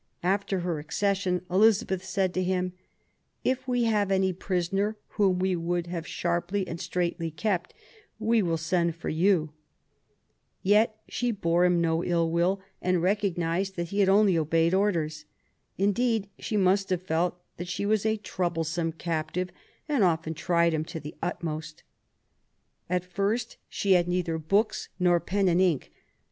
[0.23, 2.73] After her accession, Elizabeth said to him:
[3.43, 7.31] If we have any prisoner whom we would have sharply and THE YOUTH OP ELIZABETH, 31
[7.31, 7.73] straitly kept,
[8.17, 9.51] we will send for you".
[10.73, 15.25] Yet she bore him no ill will, and recognised that he only obeyed orders.
[15.77, 19.51] Indeed she must have felt that she was a troublesome captive
[19.87, 21.83] and often tried him to the utmost.
[22.89, 25.91] At first, she had neither books, nor pen and ink.